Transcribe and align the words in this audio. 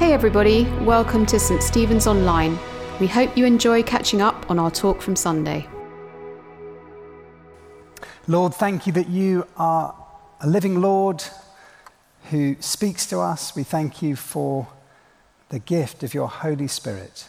Hey, 0.00 0.14
everybody, 0.14 0.64
welcome 0.80 1.26
to 1.26 1.38
St. 1.38 1.62
Stephen's 1.62 2.06
Online. 2.06 2.58
We 3.00 3.06
hope 3.06 3.36
you 3.36 3.44
enjoy 3.44 3.82
catching 3.82 4.22
up 4.22 4.50
on 4.50 4.58
our 4.58 4.70
talk 4.70 5.02
from 5.02 5.14
Sunday. 5.14 5.68
Lord, 8.26 8.54
thank 8.54 8.86
you 8.86 8.94
that 8.94 9.10
you 9.10 9.46
are 9.58 9.94
a 10.40 10.48
living 10.48 10.80
Lord 10.80 11.22
who 12.30 12.56
speaks 12.60 13.04
to 13.08 13.18
us. 13.18 13.54
We 13.54 13.62
thank 13.62 14.00
you 14.00 14.16
for 14.16 14.68
the 15.50 15.58
gift 15.58 16.02
of 16.02 16.14
your 16.14 16.28
Holy 16.28 16.66
Spirit 16.66 17.28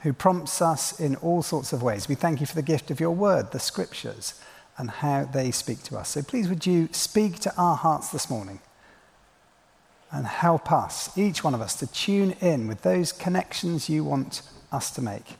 who 0.00 0.12
prompts 0.12 0.60
us 0.60 0.98
in 0.98 1.14
all 1.14 1.44
sorts 1.44 1.72
of 1.72 1.80
ways. 1.80 2.08
We 2.08 2.16
thank 2.16 2.40
you 2.40 2.46
for 2.46 2.56
the 2.56 2.60
gift 2.60 2.90
of 2.90 2.98
your 2.98 3.12
word, 3.12 3.52
the 3.52 3.60
scriptures, 3.60 4.42
and 4.76 4.90
how 4.90 5.26
they 5.26 5.52
speak 5.52 5.84
to 5.84 5.96
us. 5.96 6.08
So 6.08 6.22
please, 6.22 6.48
would 6.48 6.66
you 6.66 6.88
speak 6.90 7.38
to 7.38 7.56
our 7.56 7.76
hearts 7.76 8.08
this 8.08 8.28
morning 8.28 8.58
and 10.14 10.26
help 10.26 10.70
us, 10.70 11.16
each 11.18 11.42
one 11.42 11.54
of 11.54 11.60
us, 11.60 11.74
to 11.74 11.88
tune 11.88 12.36
in 12.40 12.68
with 12.68 12.82
those 12.82 13.12
connections 13.12 13.88
you 13.88 14.04
want 14.04 14.42
us 14.70 14.90
to 14.92 15.02
make 15.02 15.36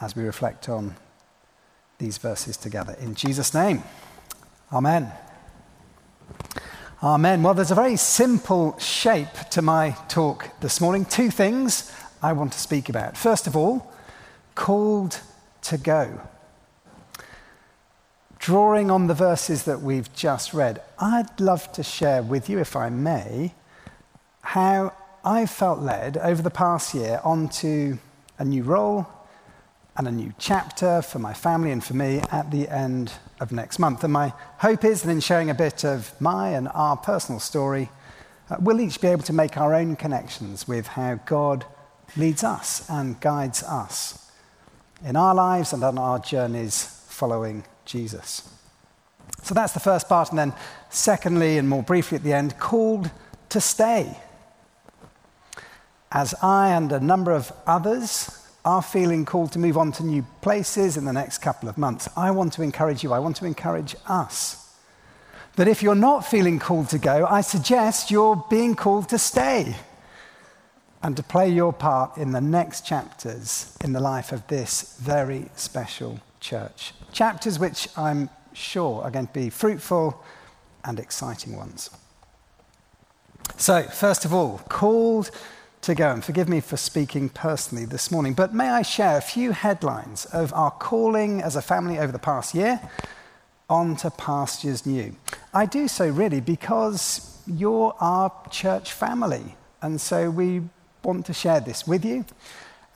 as 0.00 0.16
we 0.16 0.24
reflect 0.24 0.68
on 0.68 0.96
these 1.98 2.18
verses 2.18 2.56
together. 2.56 2.96
In 3.00 3.14
Jesus' 3.14 3.54
name, 3.54 3.84
Amen. 4.72 5.12
Amen. 7.00 7.44
Well, 7.44 7.54
there's 7.54 7.70
a 7.70 7.76
very 7.76 7.96
simple 7.96 8.76
shape 8.80 9.34
to 9.52 9.62
my 9.62 9.96
talk 10.08 10.48
this 10.60 10.80
morning. 10.80 11.04
Two 11.04 11.30
things 11.30 11.92
I 12.20 12.32
want 12.32 12.52
to 12.54 12.58
speak 12.58 12.88
about. 12.88 13.16
First 13.16 13.46
of 13.46 13.54
all, 13.54 13.92
called 14.56 15.20
to 15.62 15.78
go. 15.78 16.20
Drawing 18.44 18.90
on 18.90 19.06
the 19.06 19.14
verses 19.14 19.62
that 19.62 19.80
we've 19.80 20.12
just 20.12 20.52
read, 20.52 20.82
I'd 20.98 21.40
love 21.40 21.72
to 21.72 21.82
share 21.82 22.22
with 22.22 22.50
you, 22.50 22.58
if 22.58 22.76
I 22.76 22.90
may, 22.90 23.54
how 24.42 24.92
I 25.24 25.46
felt 25.46 25.80
led 25.80 26.18
over 26.18 26.42
the 26.42 26.50
past 26.50 26.92
year 26.92 27.22
onto 27.24 27.96
a 28.38 28.44
new 28.44 28.62
role 28.62 29.06
and 29.96 30.06
a 30.06 30.12
new 30.12 30.34
chapter 30.38 31.00
for 31.00 31.18
my 31.18 31.32
family 31.32 31.72
and 31.72 31.82
for 31.82 31.94
me 31.94 32.18
at 32.30 32.50
the 32.50 32.68
end 32.68 33.14
of 33.40 33.50
next 33.50 33.78
month. 33.78 34.04
And 34.04 34.12
my 34.12 34.34
hope 34.58 34.84
is 34.84 35.00
that 35.00 35.10
in 35.10 35.20
sharing 35.20 35.48
a 35.48 35.54
bit 35.54 35.82
of 35.82 36.12
my 36.20 36.50
and 36.50 36.68
our 36.74 36.98
personal 36.98 37.40
story, 37.40 37.88
uh, 38.50 38.56
we'll 38.60 38.82
each 38.82 39.00
be 39.00 39.08
able 39.08 39.22
to 39.22 39.32
make 39.32 39.56
our 39.56 39.74
own 39.74 39.96
connections 39.96 40.68
with 40.68 40.88
how 40.88 41.14
God 41.24 41.64
leads 42.14 42.44
us 42.44 42.86
and 42.90 43.18
guides 43.20 43.62
us 43.62 44.30
in 45.02 45.16
our 45.16 45.34
lives 45.34 45.72
and 45.72 45.82
on 45.82 45.96
our 45.96 46.18
journeys 46.18 46.84
following 47.08 47.64
Jesus. 47.84 48.48
So 49.42 49.54
that's 49.54 49.72
the 49.72 49.80
first 49.80 50.08
part. 50.08 50.30
And 50.30 50.38
then, 50.38 50.54
secondly, 50.90 51.58
and 51.58 51.68
more 51.68 51.82
briefly 51.82 52.16
at 52.16 52.24
the 52.24 52.32
end, 52.32 52.58
called 52.58 53.10
to 53.50 53.60
stay. 53.60 54.18
As 56.10 56.34
I 56.42 56.70
and 56.70 56.92
a 56.92 57.00
number 57.00 57.32
of 57.32 57.52
others 57.66 58.40
are 58.64 58.82
feeling 58.82 59.24
called 59.24 59.52
to 59.52 59.58
move 59.58 59.76
on 59.76 59.92
to 59.92 60.04
new 60.04 60.24
places 60.40 60.96
in 60.96 61.04
the 61.04 61.12
next 61.12 61.38
couple 61.38 61.68
of 61.68 61.76
months, 61.76 62.08
I 62.16 62.30
want 62.30 62.52
to 62.54 62.62
encourage 62.62 63.02
you, 63.02 63.12
I 63.12 63.18
want 63.18 63.36
to 63.36 63.46
encourage 63.46 63.94
us 64.06 64.64
that 65.56 65.68
if 65.68 65.82
you're 65.82 65.94
not 65.94 66.26
feeling 66.26 66.58
called 66.58 66.88
to 66.90 66.98
go, 66.98 67.26
I 67.26 67.40
suggest 67.40 68.10
you're 68.10 68.44
being 68.50 68.74
called 68.74 69.08
to 69.10 69.18
stay 69.18 69.76
and 71.02 71.16
to 71.16 71.22
play 71.22 71.50
your 71.50 71.72
part 71.72 72.16
in 72.16 72.32
the 72.32 72.40
next 72.40 72.86
chapters 72.86 73.76
in 73.84 73.92
the 73.92 74.00
life 74.00 74.32
of 74.32 74.46
this 74.48 74.96
very 75.00 75.50
special 75.54 76.20
church. 76.44 76.92
Chapters 77.12 77.58
which 77.58 77.88
I'm 77.96 78.28
sure 78.52 79.02
are 79.02 79.10
going 79.10 79.26
to 79.26 79.32
be 79.32 79.48
fruitful 79.48 80.22
and 80.84 81.00
exciting 81.00 81.56
ones. 81.56 81.90
So, 83.56 83.82
first 83.84 84.24
of 84.24 84.34
all, 84.34 84.58
called 84.68 85.30
to 85.82 85.94
go. 85.94 86.12
And 86.12 86.22
forgive 86.22 86.48
me 86.48 86.60
for 86.60 86.76
speaking 86.76 87.28
personally 87.30 87.86
this 87.86 88.10
morning, 88.10 88.34
but 88.34 88.54
may 88.54 88.68
I 88.68 88.82
share 88.82 89.16
a 89.16 89.22
few 89.22 89.52
headlines 89.52 90.26
of 90.26 90.52
our 90.52 90.70
calling 90.70 91.42
as 91.42 91.56
a 91.56 91.62
family 91.62 91.98
over 91.98 92.12
the 92.12 92.18
past 92.18 92.54
year 92.54 92.80
onto 93.68 94.10
pastures 94.10 94.84
new? 94.84 95.16
I 95.52 95.66
do 95.66 95.88
so 95.88 96.08
really 96.08 96.40
because 96.40 97.42
you're 97.46 97.94
our 98.00 98.30
church 98.50 98.92
family. 98.92 99.56
And 99.80 100.00
so 100.00 100.30
we 100.30 100.62
want 101.02 101.26
to 101.26 101.32
share 101.32 101.60
this 101.60 101.86
with 101.86 102.04
you. 102.04 102.24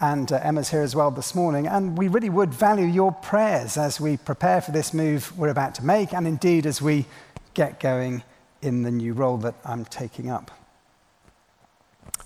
And 0.01 0.31
uh, 0.31 0.41
Emma's 0.43 0.71
here 0.71 0.83
as 0.83 0.95
well 0.95 1.11
this 1.11 1.35
morning. 1.35 1.67
And 1.67 1.99
we 1.99 2.09
really 2.09 2.31
would 2.31 2.55
value 2.55 2.87
your 2.87 3.13
prayers 3.13 3.77
as 3.77 4.01
we 4.01 4.17
prepare 4.17 4.61
for 4.61 4.71
this 4.71 4.95
move 4.95 5.37
we're 5.37 5.49
about 5.49 5.75
to 5.77 5.85
make, 5.85 6.13
and 6.13 6.27
indeed 6.27 6.67
as 6.67 6.81
we 6.81 7.07
get 7.55 7.81
going 7.81 8.23
in 8.63 8.83
the 8.83 8.91
new 8.91 9.13
role 9.13 9.37
that 9.39 9.55
I'm 9.65 9.85
taking 9.85 10.31
up. 10.31 10.51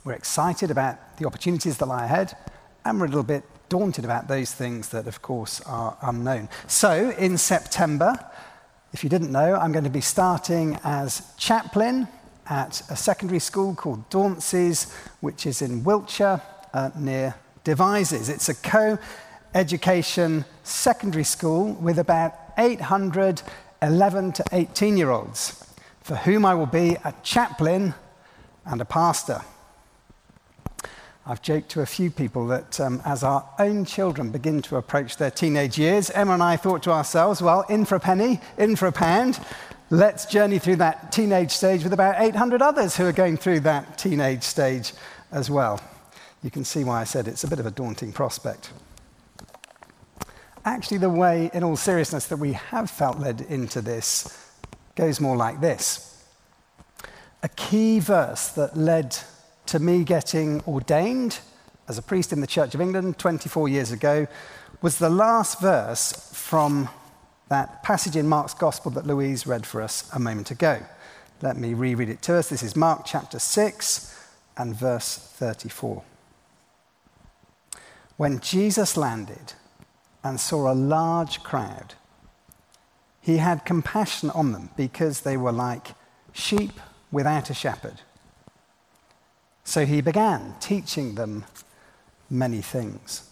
We're 0.04 0.12
excited 0.12 0.70
about 0.70 1.16
the 1.16 1.26
opportunities 1.26 1.78
that 1.78 1.86
lie 1.86 2.04
ahead, 2.04 2.36
and 2.84 2.98
we're 2.98 3.06
a 3.06 3.08
little 3.08 3.22
bit 3.22 3.44
daunted 3.68 4.04
about 4.04 4.28
those 4.28 4.52
things 4.52 4.90
that, 4.90 5.06
of 5.06 5.22
course, 5.22 5.60
are 5.62 5.96
unknown. 6.02 6.48
So, 6.66 7.10
in 7.10 7.38
September, 7.38 8.14
if 8.92 9.02
you 9.02 9.08
didn't 9.08 9.32
know, 9.32 9.54
I'm 9.54 9.72
going 9.72 9.84
to 9.84 9.90
be 9.90 10.02
starting 10.02 10.78
as 10.84 11.22
chaplain 11.38 12.08
at 12.50 12.82
a 12.90 12.96
secondary 12.96 13.38
school 13.38 13.74
called 13.74 14.10
Dauntsey's, 14.10 14.92
which 15.20 15.46
is 15.46 15.62
in 15.62 15.84
Wiltshire 15.84 16.42
uh, 16.74 16.90
near 16.98 17.34
Devizes. 17.64 18.28
It's 18.28 18.48
a 18.48 18.54
co 18.54 18.98
education 19.54 20.44
secondary 20.62 21.24
school 21.24 21.74
with 21.74 21.98
about 21.98 22.34
800 22.58 23.42
11 23.82 24.32
to 24.32 24.44
18 24.52 24.96
year 24.96 25.10
olds, 25.10 25.64
for 26.00 26.14
whom 26.14 26.44
I 26.44 26.54
will 26.54 26.66
be 26.66 26.96
a 27.04 27.12
chaplain 27.22 27.94
and 28.64 28.80
a 28.80 28.84
pastor. 28.84 29.42
I've 31.26 31.42
joked 31.42 31.68
to 31.70 31.82
a 31.82 31.86
few 31.86 32.10
people 32.10 32.46
that 32.48 32.80
um, 32.80 33.02
as 33.04 33.22
our 33.22 33.48
own 33.58 33.84
children 33.84 34.30
begin 34.30 34.62
to 34.62 34.76
approach 34.76 35.16
their 35.16 35.30
teenage 35.30 35.78
years, 35.78 36.10
Emma 36.10 36.34
and 36.34 36.42
I 36.42 36.56
thought 36.56 36.82
to 36.84 36.90
ourselves, 36.90 37.42
well, 37.42 37.64
in 37.68 37.84
for 37.84 37.94
a 37.96 38.00
penny, 38.00 38.40
in 38.58 38.74
for 38.74 38.86
a 38.86 38.92
pound, 38.92 39.38
let's 39.90 40.26
journey 40.26 40.58
through 40.58 40.76
that 40.76 41.12
teenage 41.12 41.52
stage 41.52 41.84
with 41.84 41.92
about 41.92 42.20
800 42.20 42.62
others 42.62 42.96
who 42.96 43.06
are 43.06 43.12
going 43.12 43.36
through 43.36 43.60
that 43.60 43.98
teenage 43.98 44.42
stage 44.42 44.92
as 45.30 45.48
well. 45.48 45.80
You 46.42 46.50
can 46.50 46.64
see 46.64 46.82
why 46.82 47.00
I 47.00 47.04
said 47.04 47.28
it's 47.28 47.44
a 47.44 47.48
bit 47.48 47.60
of 47.60 47.66
a 47.66 47.70
daunting 47.70 48.12
prospect. 48.12 48.72
Actually, 50.64 50.98
the 50.98 51.10
way, 51.10 51.50
in 51.52 51.64
all 51.64 51.76
seriousness, 51.76 52.26
that 52.26 52.36
we 52.36 52.52
have 52.52 52.90
felt 52.90 53.18
led 53.18 53.40
into 53.42 53.80
this 53.80 54.38
goes 54.94 55.20
more 55.20 55.36
like 55.36 55.60
this. 55.60 56.24
A 57.42 57.48
key 57.48 57.98
verse 57.98 58.48
that 58.48 58.76
led 58.76 59.16
to 59.66 59.78
me 59.78 60.04
getting 60.04 60.60
ordained 60.62 61.40
as 61.88 61.98
a 61.98 62.02
priest 62.02 62.32
in 62.32 62.40
the 62.40 62.46
Church 62.46 62.74
of 62.74 62.80
England 62.80 63.18
24 63.18 63.68
years 63.68 63.90
ago 63.90 64.26
was 64.80 64.98
the 64.98 65.10
last 65.10 65.60
verse 65.60 66.12
from 66.32 66.88
that 67.48 67.82
passage 67.82 68.16
in 68.16 68.28
Mark's 68.28 68.54
Gospel 68.54 68.90
that 68.92 69.06
Louise 69.06 69.46
read 69.46 69.66
for 69.66 69.82
us 69.82 70.08
a 70.12 70.18
moment 70.18 70.50
ago. 70.50 70.80
Let 71.40 71.56
me 71.56 71.74
reread 71.74 72.08
it 72.08 72.22
to 72.22 72.36
us. 72.36 72.48
This 72.48 72.62
is 72.62 72.76
Mark 72.76 73.02
chapter 73.04 73.38
6 73.38 74.16
and 74.56 74.74
verse 74.76 75.18
34. 75.18 76.02
When 78.22 78.38
Jesus 78.38 78.96
landed 78.96 79.54
and 80.22 80.38
saw 80.38 80.70
a 80.70 80.74
large 80.74 81.42
crowd, 81.42 81.94
he 83.20 83.38
had 83.38 83.64
compassion 83.64 84.30
on 84.30 84.52
them 84.52 84.70
because 84.76 85.22
they 85.22 85.36
were 85.36 85.50
like 85.50 85.88
sheep 86.32 86.78
without 87.10 87.50
a 87.50 87.54
shepherd. 87.54 88.00
So 89.64 89.84
he 89.84 90.00
began 90.00 90.54
teaching 90.60 91.16
them 91.16 91.46
many 92.30 92.62
things. 92.62 93.28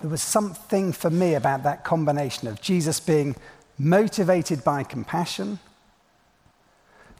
There 0.00 0.10
was 0.10 0.20
something 0.20 0.90
for 0.92 1.10
me 1.10 1.34
about 1.34 1.62
that 1.62 1.84
combination 1.84 2.48
of 2.48 2.60
Jesus 2.60 2.98
being 2.98 3.36
motivated 3.78 4.64
by 4.64 4.82
compassion, 4.82 5.60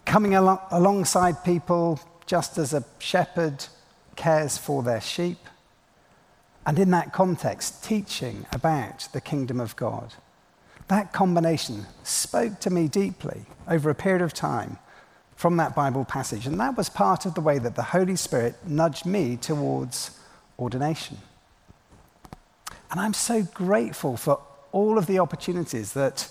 coming 0.04 0.34
al- 0.34 0.66
alongside 0.72 1.44
people 1.44 2.00
just 2.26 2.58
as 2.58 2.74
a 2.74 2.84
shepherd 2.98 3.64
cares 4.18 4.58
for 4.58 4.82
their 4.82 5.00
sheep, 5.00 5.38
and 6.66 6.78
in 6.78 6.90
that 6.90 7.14
context, 7.14 7.82
teaching 7.82 8.44
about 8.52 9.08
the 9.14 9.20
kingdom 9.20 9.60
of 9.60 9.74
God. 9.76 10.12
That 10.88 11.12
combination 11.12 11.86
spoke 12.02 12.60
to 12.60 12.70
me 12.70 12.88
deeply 12.88 13.46
over 13.66 13.88
a 13.88 13.94
period 13.94 14.20
of 14.20 14.34
time 14.34 14.78
from 15.36 15.56
that 15.56 15.74
Bible 15.74 16.04
passage, 16.04 16.46
and 16.46 16.58
that 16.60 16.76
was 16.76 16.88
part 16.90 17.24
of 17.24 17.34
the 17.34 17.40
way 17.40 17.58
that 17.58 17.76
the 17.76 17.82
Holy 17.82 18.16
Spirit 18.16 18.56
nudged 18.66 19.06
me 19.06 19.36
towards 19.36 20.18
ordination. 20.58 21.18
And 22.90 22.98
I'm 23.00 23.14
so 23.14 23.42
grateful 23.42 24.16
for 24.16 24.40
all 24.72 24.98
of 24.98 25.06
the 25.06 25.20
opportunities 25.20 25.92
that 25.92 26.28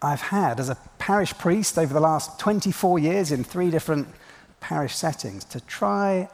I've 0.00 0.20
had 0.20 0.60
as 0.60 0.68
a 0.68 0.78
parish 0.98 1.34
priest 1.34 1.78
over 1.78 1.92
the 1.92 2.00
last 2.00 2.38
24 2.38 3.00
years 3.00 3.32
in 3.32 3.42
three 3.42 3.70
different 3.70 4.06
parish 4.60 4.94
settings 4.94 5.44
to 5.46 5.60
try 5.60 6.28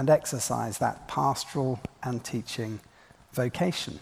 and 0.00 0.08
exercise 0.08 0.78
that 0.78 1.06
pastoral 1.08 1.78
and 2.02 2.24
teaching 2.24 2.80
vocation. 3.34 4.00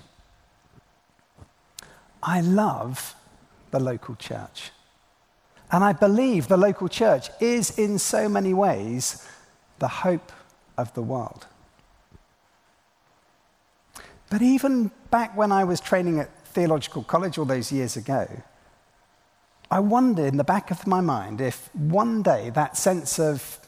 I 2.22 2.40
love 2.40 3.16
the 3.72 3.80
local 3.80 4.14
church. 4.14 4.70
And 5.72 5.82
I 5.82 5.92
believe 5.92 6.46
the 6.46 6.56
local 6.56 6.88
church 6.88 7.30
is, 7.40 7.76
in 7.76 7.98
so 7.98 8.28
many 8.28 8.54
ways, 8.54 9.26
the 9.80 9.88
hope 9.88 10.30
of 10.76 10.94
the 10.94 11.02
world. 11.02 11.46
But 14.30 14.40
even 14.40 14.92
back 15.10 15.36
when 15.36 15.50
I 15.50 15.64
was 15.64 15.80
training 15.80 16.20
at 16.20 16.30
theological 16.46 17.02
college 17.02 17.38
all 17.38 17.44
those 17.44 17.72
years 17.72 17.96
ago, 17.96 18.28
I 19.68 19.80
wondered 19.80 20.26
in 20.26 20.36
the 20.36 20.44
back 20.44 20.70
of 20.70 20.86
my 20.86 21.00
mind 21.00 21.40
if 21.40 21.74
one 21.74 22.22
day 22.22 22.50
that 22.50 22.76
sense 22.76 23.18
of 23.18 23.58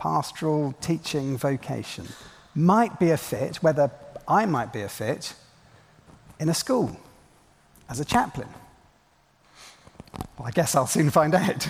pastoral 0.00 0.72
teaching 0.80 1.36
vocation 1.36 2.06
might 2.54 2.98
be 2.98 3.10
a 3.10 3.18
fit, 3.18 3.62
whether 3.62 3.90
I 4.26 4.46
might 4.46 4.72
be 4.72 4.80
a 4.80 4.88
fit, 4.88 5.34
in 6.38 6.48
a 6.48 6.54
school 6.54 6.98
as 7.86 8.00
a 8.00 8.04
chaplain. 8.04 8.48
Well, 10.38 10.48
I 10.48 10.52
guess 10.52 10.74
I'll 10.74 10.86
soon 10.86 11.10
find 11.10 11.34
out. 11.34 11.68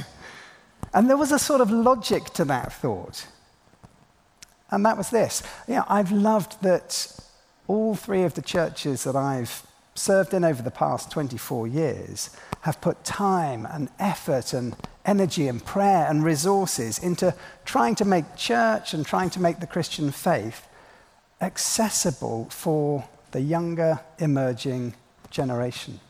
And 0.94 1.10
there 1.10 1.16
was 1.16 1.32
a 1.32 1.40
sort 1.40 1.60
of 1.60 1.72
logic 1.72 2.26
to 2.34 2.44
that 2.44 2.72
thought. 2.72 3.26
And 4.70 4.86
that 4.86 4.96
was 4.96 5.10
this. 5.10 5.42
You 5.66 5.74
know, 5.74 5.84
I've 5.88 6.12
loved 6.12 6.62
that 6.62 7.20
all 7.66 7.96
three 7.96 8.22
of 8.22 8.34
the 8.34 8.42
churches 8.42 9.02
that 9.04 9.16
I've 9.16 9.66
served 9.94 10.34
in 10.34 10.44
over 10.44 10.62
the 10.62 10.70
past 10.70 11.10
24 11.10 11.66
years 11.66 12.30
have 12.62 12.80
put 12.80 13.04
time 13.04 13.66
and 13.70 13.88
effort 13.98 14.52
and 14.52 14.76
energy 15.04 15.48
and 15.48 15.64
prayer 15.64 16.06
and 16.08 16.22
resources 16.22 16.98
into 16.98 17.34
trying 17.64 17.94
to 17.94 18.04
make 18.04 18.36
church 18.36 18.94
and 18.94 19.04
trying 19.06 19.30
to 19.30 19.40
make 19.40 19.60
the 19.60 19.66
Christian 19.66 20.10
faith 20.10 20.66
accessible 21.40 22.46
for 22.50 23.08
the 23.32 23.40
younger 23.40 24.00
emerging 24.18 24.94
generation. 25.30 26.00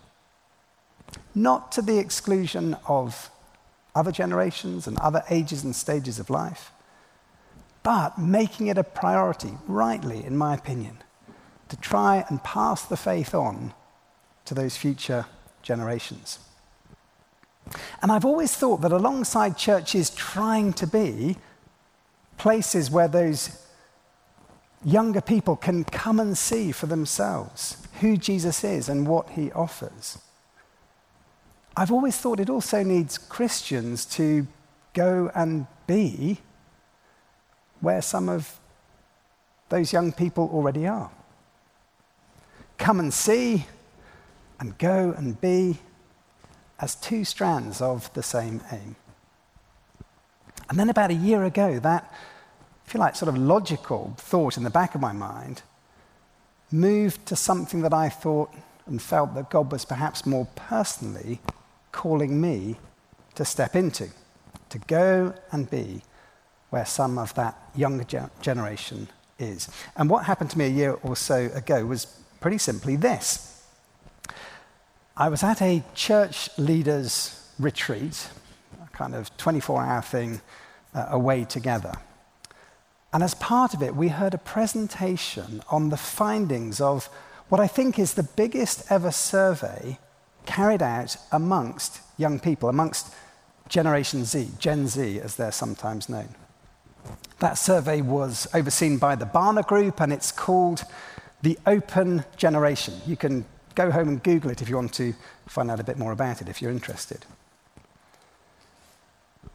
Not 1.35 1.73
to 1.73 1.83
the 1.83 1.99
exclusion 1.99 2.77
of 2.87 3.31
other 3.95 4.13
generations 4.13 4.87
and 4.87 4.99
other 4.99 5.23
ages 5.31 5.65
and 5.65 5.75
stages 5.75 6.19
of 6.19 6.31
life, 6.31 6.73
but 7.83 8.19
making 8.19 8.67
it 8.67 8.79
a 8.79 8.85
priority, 8.85 9.53
rightly, 9.67 10.25
in 10.25 10.37
my 10.37 10.55
opinion, 10.55 10.99
to 11.71 11.77
try 11.77 12.25
and 12.29 12.43
pass 12.45 12.85
the 12.85 12.97
faith 12.97 13.35
on 13.35 13.73
to 14.45 14.55
those 14.55 14.77
future 14.77 15.27
generations. 15.63 16.39
And 18.03 18.11
I've 18.11 18.25
always 18.25 18.55
thought 18.55 18.81
that 18.83 18.93
alongside 18.93 19.57
churches 19.57 20.11
trying 20.11 20.73
to 20.75 20.87
be 20.87 21.37
places 22.37 22.91
where 22.91 23.09
those 23.09 23.65
younger 24.85 25.21
people 25.21 25.57
can 25.57 25.85
come 25.85 26.19
and 26.19 26.37
see 26.37 26.73
for 26.73 26.87
themselves 26.87 27.77
who 28.01 28.17
Jesus 28.17 28.65
is 28.65 28.89
and 28.89 29.07
what 29.07 29.31
he 29.31 29.53
offers. 29.53 30.19
I've 31.77 31.93
always 31.93 32.17
thought 32.17 32.41
it 32.41 32.51
also 32.51 32.83
needs 32.83 33.19
Christians 33.19 34.05
to 34.07 34.47
go 34.95 35.31
and 35.35 35.67
be 35.87 36.39
where 37.81 38.03
some 38.03 38.29
of 38.29 38.59
those 39.69 39.93
young 39.93 40.13
people 40.13 40.51
already 40.53 40.87
are. 40.87 41.11
Come 42.81 42.99
and 42.99 43.13
see 43.13 43.67
and 44.59 44.77
go 44.79 45.15
and 45.17 45.39
be 45.39 45.79
as 46.79 46.95
two 46.95 47.27
strands 47.27 47.83
of 47.83 48.13
the 48.15 48.23
same 48.23 48.63
aim. 48.73 48.97
And 50.71 50.79
then 50.79 50.89
about 50.89 51.11
a 51.11 51.15
year 51.15 51.45
ago, 51.45 51.79
that, 51.79 52.11
I 52.11 52.91
feel 52.91 53.01
like, 53.01 53.17
sort 53.17 53.29
of 53.29 53.37
logical 53.37 54.15
thought 54.17 54.57
in 54.57 54.63
the 54.63 54.71
back 54.71 54.95
of 54.95 55.01
my 55.03 55.13
mind 55.13 55.61
moved 56.73 57.27
to 57.27 57.37
something 57.37 57.83
that 57.83 57.93
I 57.93 58.09
thought 58.09 58.51
and 58.87 59.01
felt 59.01 59.35
that 59.35 59.51
God 59.51 59.71
was 59.71 59.85
perhaps 59.85 60.25
more 60.25 60.49
personally 60.57 61.41
calling 61.93 62.41
me 62.41 62.77
to 63.35 63.45
step 63.45 63.77
into, 63.77 64.09
to 64.71 64.79
go 64.79 65.35
and 65.53 65.69
be 65.69 66.01
where 66.71 66.87
some 66.87 67.19
of 67.19 67.35
that 67.35 67.59
younger 67.75 68.31
generation 68.41 69.09
is. 69.39 69.69
And 69.97 70.09
what 70.09 70.25
happened 70.25 70.49
to 70.51 70.59
me 70.59 70.65
a 70.65 70.69
year 70.69 70.99
or 71.03 71.15
so 71.15 71.51
ago 71.55 71.85
was 71.85 72.07
pretty 72.41 72.59
simply 72.59 72.97
this. 72.97 73.63
I 75.17 75.29
was 75.29 75.43
at 75.43 75.61
a 75.61 75.83
church 75.95 76.49
leaders 76.57 77.49
retreat, 77.59 78.29
a 78.83 78.97
kind 78.97 79.15
of 79.15 79.37
24 79.37 79.83
hour 79.83 80.03
thing 80.03 80.41
uh, 80.95 81.07
away 81.11 81.45
together. 81.45 81.93
And 83.13 83.23
as 83.23 83.35
part 83.35 83.75
of 83.75 83.83
it, 83.83 83.95
we 83.95 84.09
heard 84.09 84.35
a 84.35 84.39
presentation 84.39 85.63
on 85.71 85.91
the 85.91 85.97
findings 85.97 86.81
of 86.81 87.07
what 87.49 87.61
I 87.61 87.67
think 87.67 87.99
is 87.99 88.15
the 88.15 88.23
biggest 88.23 88.91
ever 88.91 89.11
survey 89.11 89.99
carried 90.47 90.83
out 90.83 91.17
amongst 91.33 92.01
young 92.17 92.39
people, 92.39 92.69
amongst 92.69 93.13
Generation 93.69 94.25
Z, 94.25 94.51
Gen 94.59 94.87
Z 94.87 95.21
as 95.21 95.37
they're 95.37 95.53
sometimes 95.53 96.09
known. 96.09 96.35
That 97.41 97.55
survey 97.55 98.01
was 98.01 98.47
overseen 98.55 98.99
by 98.99 99.17
the 99.17 99.27
Barna 99.27 99.67
Group 99.67 100.01
and 100.01 100.13
it's 100.13 100.31
called 100.31 100.85
The 101.43 101.59
Open 101.67 102.25
Generation. 102.37 102.95
You 103.07 103.17
can 103.17 103.45
go 103.75 103.91
home 103.91 104.09
and 104.09 104.23
Google 104.23 104.51
it 104.51 104.63
if 104.63 104.69
you 104.69 104.77
want 104.77 104.93
to 104.95 105.15
find 105.47 105.71
out 105.71 105.81
a 105.81 105.85
bit 105.85 105.99
more 105.99 106.13
about 106.13 106.41
it, 106.41 106.49
if 106.49 106.61
you're 106.61 106.71
interested. 106.71 107.25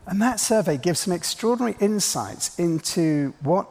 And 0.07 0.21
that 0.21 0.39
survey 0.39 0.77
gives 0.77 1.01
some 1.01 1.13
extraordinary 1.13 1.75
insights 1.79 2.57
into 2.59 3.33
what 3.41 3.67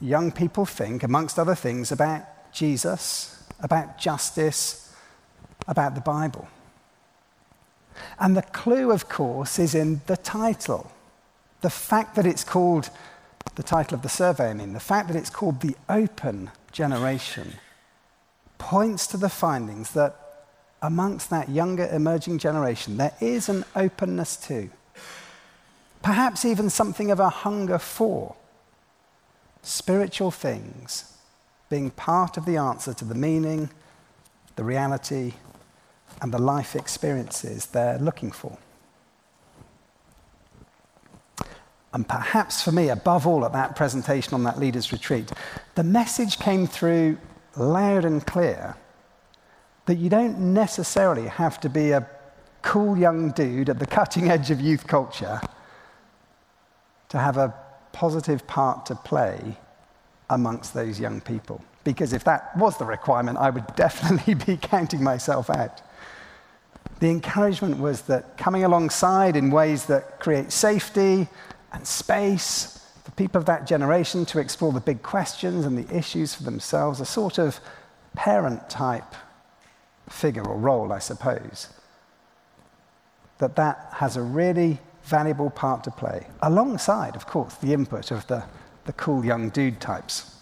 young 0.00 0.32
people 0.32 0.64
think, 0.64 1.02
amongst 1.02 1.38
other 1.38 1.54
things, 1.54 1.92
about 1.92 2.52
Jesus, 2.52 3.42
about 3.60 3.98
justice, 3.98 4.94
about 5.66 5.94
the 5.94 6.00
Bible. 6.00 6.48
And 8.18 8.36
the 8.36 8.42
clue, 8.42 8.90
of 8.90 9.08
course, 9.08 9.58
is 9.58 9.74
in 9.74 10.00
the 10.06 10.16
title. 10.16 10.92
The 11.60 11.70
fact 11.70 12.14
that 12.16 12.26
it's 12.26 12.44
called, 12.44 12.90
the 13.54 13.62
title 13.62 13.94
of 13.94 14.02
the 14.02 14.08
survey, 14.08 14.50
I 14.50 14.54
mean, 14.54 14.72
the 14.72 14.80
fact 14.80 15.08
that 15.08 15.16
it's 15.16 15.30
called 15.30 15.60
the 15.60 15.76
open 15.88 16.50
generation 16.76 17.54
points 18.58 19.06
to 19.06 19.16
the 19.16 19.30
findings 19.30 19.92
that 19.92 20.44
amongst 20.82 21.30
that 21.30 21.48
younger 21.48 21.88
emerging 21.90 22.36
generation, 22.36 22.98
there 22.98 23.14
is 23.18 23.48
an 23.48 23.64
openness 23.74 24.36
to, 24.36 24.68
perhaps 26.02 26.44
even 26.44 26.68
something 26.68 27.10
of 27.10 27.18
a 27.18 27.30
hunger 27.30 27.78
for 27.78 28.36
spiritual 29.62 30.30
things 30.30 31.16
being 31.70 31.90
part 31.90 32.36
of 32.36 32.44
the 32.44 32.58
answer 32.58 32.92
to 32.92 33.06
the 33.06 33.14
meaning, 33.14 33.70
the 34.56 34.62
reality, 34.62 35.32
and 36.20 36.32
the 36.32 36.38
life 36.38 36.76
experiences 36.76 37.66
they're 37.66 37.98
looking 37.98 38.30
for. 38.30 38.58
And 41.94 42.06
perhaps 42.06 42.62
for 42.62 42.70
me, 42.70 42.90
above 42.90 43.26
all, 43.26 43.46
at 43.46 43.54
that 43.54 43.76
presentation 43.76 44.34
on 44.34 44.42
that 44.44 44.58
leaders' 44.58 44.92
retreat, 44.92 45.32
the 45.76 45.84
message 45.84 46.38
came 46.38 46.66
through 46.66 47.18
loud 47.54 48.04
and 48.04 48.26
clear 48.26 48.76
that 49.84 49.96
you 49.96 50.08
don't 50.08 50.38
necessarily 50.38 51.28
have 51.28 51.60
to 51.60 51.68
be 51.68 51.90
a 51.90 52.08
cool 52.62 52.98
young 52.98 53.30
dude 53.30 53.68
at 53.68 53.78
the 53.78 53.86
cutting 53.86 54.30
edge 54.30 54.50
of 54.50 54.60
youth 54.60 54.86
culture 54.86 55.40
to 57.10 57.18
have 57.18 57.36
a 57.36 57.54
positive 57.92 58.46
part 58.46 58.86
to 58.86 58.94
play 58.94 59.56
amongst 60.30 60.72
those 60.74 60.98
young 60.98 61.20
people. 61.20 61.62
Because 61.84 62.14
if 62.14 62.24
that 62.24 62.56
was 62.56 62.78
the 62.78 62.84
requirement, 62.84 63.38
I 63.38 63.50
would 63.50 63.66
definitely 63.76 64.34
be 64.34 64.56
counting 64.56 65.04
myself 65.04 65.50
out. 65.50 65.82
The 67.00 67.10
encouragement 67.10 67.78
was 67.78 68.02
that 68.02 68.38
coming 68.38 68.64
alongside 68.64 69.36
in 69.36 69.50
ways 69.50 69.84
that 69.86 70.20
create 70.20 70.50
safety 70.52 71.28
and 71.72 71.86
space 71.86 72.76
people 73.16 73.38
of 73.38 73.46
that 73.46 73.66
generation 73.66 74.24
to 74.26 74.38
explore 74.38 74.72
the 74.72 74.80
big 74.80 75.02
questions 75.02 75.64
and 75.64 75.76
the 75.76 75.96
issues 75.96 76.34
for 76.34 76.42
themselves, 76.42 77.00
a 77.00 77.06
sort 77.06 77.38
of 77.38 77.60
parent 78.14 78.68
type 78.68 79.14
figure 80.08 80.46
or 80.46 80.56
role, 80.56 80.92
I 80.92 80.98
suppose, 80.98 81.68
that 83.38 83.56
that 83.56 83.88
has 83.94 84.16
a 84.16 84.22
really 84.22 84.78
valuable 85.04 85.50
part 85.50 85.84
to 85.84 85.90
play, 85.90 86.26
alongside, 86.42 87.16
of 87.16 87.26
course, 87.26 87.54
the 87.54 87.72
input 87.72 88.10
of 88.10 88.26
the, 88.26 88.44
the 88.84 88.92
cool 88.92 89.24
young 89.24 89.50
dude 89.50 89.80
types. 89.80 90.32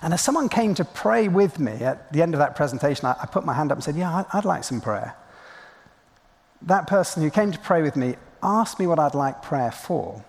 And 0.00 0.14
as 0.14 0.22
someone 0.22 0.48
came 0.48 0.74
to 0.74 0.84
pray 0.84 1.28
with 1.28 1.58
me 1.58 1.72
at 1.72 2.12
the 2.12 2.22
end 2.22 2.34
of 2.34 2.38
that 2.38 2.56
presentation, 2.56 3.06
I, 3.06 3.16
I 3.22 3.26
put 3.26 3.44
my 3.44 3.52
hand 3.52 3.72
up 3.72 3.76
and 3.76 3.84
said, 3.84 3.96
Yeah, 3.96 4.14
I'd, 4.14 4.26
I'd 4.32 4.44
like 4.44 4.64
some 4.64 4.80
prayer. 4.80 5.14
That 6.62 6.86
person 6.86 7.22
who 7.22 7.30
came 7.30 7.52
to 7.52 7.58
pray 7.58 7.82
with 7.82 7.96
me 7.96 8.16
asked 8.42 8.78
me 8.78 8.86
what 8.86 8.98
I'd 8.98 9.14
like 9.14 9.42
prayer 9.42 9.70
for. 9.70 10.24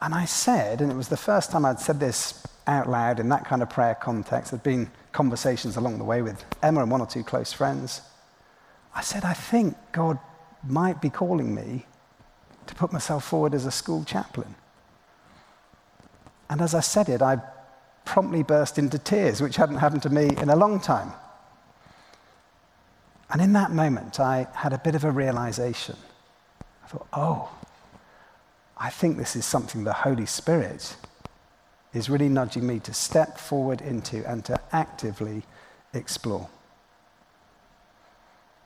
And 0.00 0.14
I 0.14 0.24
said, 0.24 0.80
and 0.80 0.90
it 0.90 0.96
was 0.96 1.08
the 1.08 1.16
first 1.16 1.50
time 1.50 1.64
I'd 1.64 1.80
said 1.80 2.00
this 2.00 2.46
out 2.66 2.88
loud 2.88 3.20
in 3.20 3.28
that 3.28 3.44
kind 3.44 3.62
of 3.62 3.70
prayer 3.70 3.94
context, 3.94 4.50
there'd 4.50 4.62
been 4.62 4.90
conversations 5.12 5.76
along 5.76 5.98
the 5.98 6.04
way 6.04 6.22
with 6.22 6.44
Emma 6.62 6.82
and 6.82 6.90
one 6.90 7.00
or 7.00 7.06
two 7.06 7.22
close 7.22 7.52
friends. 7.52 8.02
I 8.94 9.00
said, 9.00 9.24
I 9.24 9.32
think 9.32 9.76
God 9.92 10.18
might 10.66 11.00
be 11.00 11.10
calling 11.10 11.54
me 11.54 11.86
to 12.66 12.74
put 12.74 12.92
myself 12.92 13.24
forward 13.24 13.54
as 13.54 13.66
a 13.66 13.70
school 13.70 14.04
chaplain. 14.04 14.54
And 16.48 16.60
as 16.60 16.74
I 16.74 16.80
said 16.80 17.08
it, 17.08 17.22
I 17.22 17.38
promptly 18.04 18.42
burst 18.42 18.78
into 18.78 18.98
tears, 18.98 19.40
which 19.40 19.56
hadn't 19.56 19.76
happened 19.76 20.02
to 20.02 20.10
me 20.10 20.28
in 20.36 20.48
a 20.48 20.56
long 20.56 20.80
time. 20.80 21.12
And 23.30 23.40
in 23.40 23.52
that 23.54 23.72
moment, 23.72 24.20
I 24.20 24.46
had 24.54 24.72
a 24.72 24.78
bit 24.78 24.94
of 24.94 25.04
a 25.04 25.10
realization 25.10 25.96
I 26.84 26.86
thought, 26.86 27.06
oh, 27.12 27.48
I 28.76 28.90
think 28.90 29.16
this 29.16 29.36
is 29.36 29.44
something 29.44 29.84
the 29.84 29.92
Holy 29.92 30.26
Spirit 30.26 30.96
is 31.92 32.10
really 32.10 32.28
nudging 32.28 32.66
me 32.66 32.80
to 32.80 32.92
step 32.92 33.38
forward 33.38 33.80
into 33.80 34.28
and 34.28 34.44
to 34.46 34.60
actively 34.72 35.44
explore. 35.92 36.48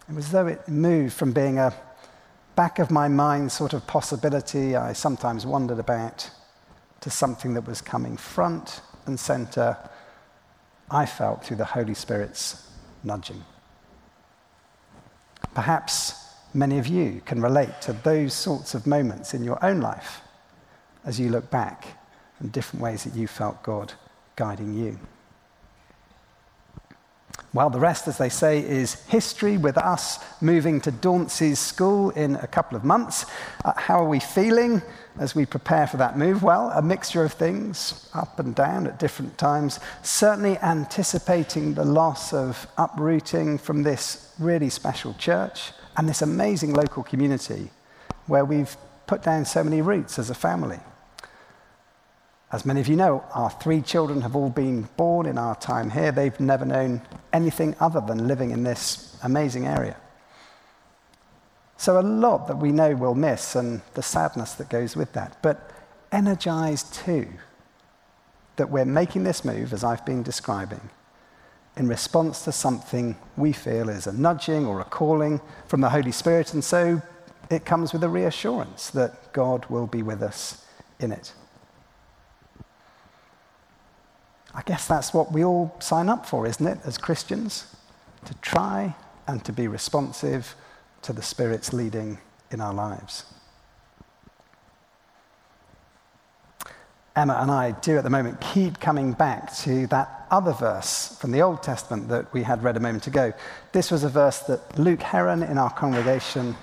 It 0.09 0.15
was 0.15 0.27
as 0.27 0.33
though 0.33 0.47
it 0.47 0.67
moved 0.69 1.13
from 1.13 1.33
being 1.33 1.59
a 1.59 1.75
back 2.57 2.79
of 2.79 2.91
my 2.91 3.07
mind 3.07 3.53
sort 3.53 3.75
of 3.75 3.87
possibility 3.87 4.75
I 4.75 4.95
sometimes 4.95 5.45
wondered 5.45 5.79
about 5.79 6.31
to 7.03 7.11
something 7.11 7.55
that 7.55 7.67
was 7.67 7.81
coming 7.81 8.17
front 8.17 8.81
and 9.07 9.21
center, 9.21 9.77
I 10.91 11.07
felt 11.07 11.45
through 11.45 11.59
the 11.59 11.65
Holy 11.65 11.95
Spirit's 11.95 12.67
nudging. 13.05 13.45
Perhaps 15.55 16.15
many 16.59 16.79
of 16.79 16.89
you 16.89 17.23
can 17.25 17.41
relate 17.41 17.81
to 17.81 17.93
those 17.93 18.35
sorts 18.35 18.75
of 18.75 18.87
moments 18.87 19.33
in 19.33 19.45
your 19.45 19.65
own 19.65 19.81
life 19.81 20.21
as 21.05 21.19
you 21.19 21.29
look 21.29 21.49
back 21.51 21.87
and 22.41 22.51
different 22.51 22.83
ways 22.83 23.05
that 23.05 23.15
you 23.15 23.29
felt 23.29 23.63
God 23.63 23.93
guiding 24.35 24.75
you. 24.75 24.99
Well, 27.55 27.71
the 27.71 27.81
rest, 27.81 28.09
as 28.09 28.19
they 28.19 28.29
say, 28.29 28.59
is 28.59 29.07
history 29.07 29.57
with 29.57 29.79
us 29.79 30.19
moving 30.43 30.83
to 30.83 30.93
Dauntsey's 30.93 31.59
school 31.59 32.11
in 32.11 32.37
a 32.37 32.47
couple 32.47 32.77
of 32.77 32.85
months. 32.85 33.25
Uh, 33.65 33.73
how 33.75 33.99
are 33.99 34.09
we 34.09 34.21
feeling 34.21 34.83
as 35.19 35.35
we 35.35 35.47
prepare 35.47 35.87
for 35.87 35.97
that 35.97 36.19
move? 36.19 36.43
Well, 36.43 36.71
a 36.75 36.83
mixture 36.83 37.25
of 37.25 37.33
things, 37.33 38.11
up 38.13 38.39
and 38.39 38.55
down 38.55 38.87
at 38.87 38.99
different 38.99 39.39
times. 39.39 39.81
Certainly 40.03 40.59
anticipating 40.59 41.75
the 41.75 41.87
loss 41.87 42.35
of 42.35 42.67
uprooting 42.77 43.57
from 43.59 43.83
this 43.83 44.35
really 44.39 44.69
special 44.69 45.15
church 45.15 45.73
and 45.99 46.09
this 46.09 46.23
amazing 46.23 46.73
local 46.73 47.03
community 47.03 47.71
where 48.29 48.45
we've 48.45 48.77
put 49.09 49.21
down 49.21 49.45
so 49.45 49.65
many 49.65 49.83
roots 49.83 50.19
as 50.19 50.31
a 50.31 50.35
family. 50.35 50.79
As 52.53 52.65
many 52.65 52.81
of 52.81 52.87
you 52.87 52.95
know, 52.95 53.25
our 53.35 53.51
three 53.51 53.83
children 53.83 54.23
have 54.23 54.37
all 54.37 54.49
been 54.49 54.89
born 54.97 55.27
in 55.27 55.37
our 55.37 55.57
time 55.57 55.91
here. 55.91 56.13
They've 56.13 56.39
never 56.39 56.65
known 56.65 57.03
anything 57.33 57.75
other 57.81 58.01
than 58.01 58.29
living 58.29 58.53
in 58.53 58.63
this 58.63 59.19
amazing 59.23 59.67
area. 59.67 59.97
So, 61.77 62.01
a 62.01 62.03
lot 62.03 62.47
that 62.49 62.59
we 62.59 62.73
know 62.73 62.95
we'll 62.95 63.15
miss 63.15 63.55
and 63.55 63.83
the 63.95 64.03
sadness 64.03 64.55
that 64.55 64.71
goes 64.71 64.97
with 64.97 65.13
that. 65.13 65.37
But 65.43 65.71
energized 66.11 66.95
too 66.95 67.29
that 68.57 68.71
we're 68.71 68.85
making 68.85 69.25
this 69.25 69.45
move, 69.45 69.73
as 69.73 69.85
I've 69.85 70.05
been 70.07 70.23
describing, 70.23 70.91
in 71.77 71.87
response 71.87 72.43
to 72.45 72.53
something 72.53 73.17
we 73.37 73.53
feel 73.53 73.89
is 73.89 74.07
a 74.07 74.13
nudging 74.13 74.67
or 74.67 74.81
a 74.81 74.85
calling 74.85 75.41
from 75.67 75.81
the 75.81 75.91
Holy 75.91 76.13
Spirit. 76.13 76.53
And 76.55 76.65
so 76.65 77.01
it 77.51 77.65
comes 77.65 77.93
with 77.93 78.03
a 78.03 78.09
reassurance 78.09 78.91
that 78.91 79.33
God 79.33 79.67
will 79.67 79.87
be 79.87 80.03
with 80.03 80.23
us 80.23 80.65
in 80.99 81.13
it. 81.13 81.33
I 84.55 84.63
guess 84.63 84.89
that's 84.89 85.15
what 85.15 85.31
we 85.31 85.45
all 85.45 85.77
sign 85.79 86.09
up 86.09 86.27
for, 86.27 86.47
isn't 86.47 86.67
it, 86.67 86.79
as 86.85 86.99
Christians? 86.99 87.77
To 88.25 88.35
try 88.35 88.97
and 89.27 89.45
to 89.45 89.53
be 89.53 89.69
responsive 89.69 90.57
to 91.03 91.13
the 91.13 91.23
Spirit's 91.23 91.73
leading 91.73 92.19
in 92.51 92.61
our 92.61 92.75
lives. 92.75 93.25
Emma 97.15 97.39
and 97.41 97.51
I 97.51 97.73
do 97.73 97.99
at 97.99 98.05
the 98.05 98.11
moment 98.11 98.41
keep 98.41 98.81
coming 98.81 99.13
back 99.13 99.55
to 99.59 99.87
that 99.89 100.18
other 100.31 100.53
verse 100.53 101.17
from 101.21 101.33
the 101.33 101.43
Old 101.43 101.63
Testament 101.63 102.09
that 102.09 102.33
we 102.33 102.43
had 102.43 102.63
read 102.63 102.77
a 102.77 102.81
moment 102.81 103.07
ago. 103.07 103.33
This 103.73 103.91
was 103.91 104.05
a 104.05 104.09
verse 104.09 104.41
that 104.41 104.79
Luke 104.79 105.03
Heron 105.03 105.43
in 105.43 105.59
our 105.59 105.71
congregation 105.71 106.57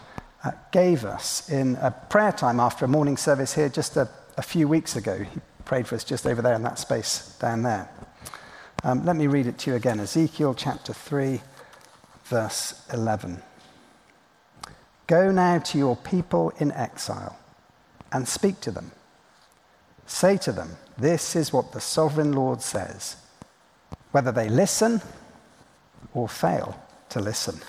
uh, 0.43 0.51
gave 0.71 1.05
us 1.05 1.49
in 1.49 1.75
a 1.77 1.91
prayer 1.91 2.31
time 2.31 2.59
after 2.59 2.85
a 2.85 2.87
morning 2.87 3.17
service 3.17 3.53
here 3.53 3.69
just 3.69 3.97
a, 3.97 4.07
a 4.37 4.41
few 4.41 4.67
weeks 4.67 4.95
ago. 4.95 5.17
He 5.17 5.41
prayed 5.65 5.87
for 5.87 5.95
us 5.95 6.03
just 6.03 6.27
over 6.27 6.41
there 6.41 6.53
in 6.53 6.63
that 6.63 6.79
space 6.79 7.35
down 7.39 7.63
there. 7.63 7.89
Um, 8.83 9.03
let 9.05 9.15
me 9.15 9.27
read 9.27 9.47
it 9.47 9.57
to 9.59 9.71
you 9.71 9.75
again 9.75 9.99
Ezekiel 9.99 10.53
chapter 10.53 10.93
3, 10.93 11.41
verse 12.25 12.85
11. 12.93 13.41
Go 15.07 15.31
now 15.31 15.59
to 15.59 15.77
your 15.77 15.95
people 15.95 16.51
in 16.59 16.71
exile 16.71 17.37
and 18.11 18.27
speak 18.27 18.59
to 18.61 18.71
them. 18.71 18.91
Say 20.05 20.37
to 20.37 20.51
them, 20.51 20.77
This 20.97 21.35
is 21.35 21.51
what 21.51 21.71
the 21.71 21.81
sovereign 21.81 22.33
Lord 22.33 22.61
says, 22.61 23.17
whether 24.15 24.31
they 24.31 24.47
listen 24.47 25.01
or 26.13 26.29
fail 26.29 26.81
to 27.09 27.19
listen. 27.19 27.59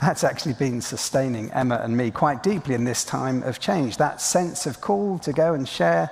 That's 0.00 0.24
actually 0.24 0.54
been 0.54 0.80
sustaining 0.80 1.52
Emma 1.52 1.76
and 1.76 1.96
me 1.96 2.10
quite 2.10 2.42
deeply 2.42 2.74
in 2.74 2.82
this 2.82 3.04
time 3.04 3.44
of 3.44 3.60
change. 3.60 3.96
That 3.98 4.20
sense 4.20 4.66
of 4.66 4.80
call 4.80 5.20
to 5.20 5.32
go 5.32 5.54
and 5.54 5.68
share 5.68 6.10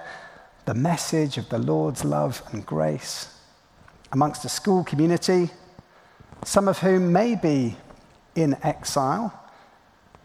the 0.66 0.74
message 0.74 1.36
of 1.36 1.48
the 1.48 1.58
Lord's 1.58 2.04
love 2.04 2.44
and 2.52 2.64
grace 2.64 3.36
amongst 4.12 4.44
a 4.44 4.48
school 4.48 4.84
community, 4.84 5.50
some 6.44 6.68
of 6.68 6.78
whom 6.78 7.12
may 7.12 7.34
be 7.34 7.76
in 8.36 8.56
exile 8.62 9.32